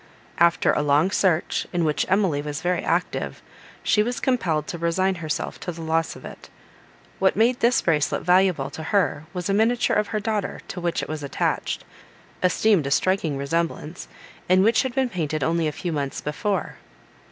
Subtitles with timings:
[0.39, 3.43] After a long search, in which Emily was very active,
[3.83, 6.49] she was compelled to resign herself to the loss of it.
[7.19, 11.03] What made this bracelet valuable to her was a miniature of her daughter to which
[11.03, 11.85] it was attached,
[12.41, 14.07] esteemed a striking resemblance,
[14.49, 16.77] and which had been painted only a few months before.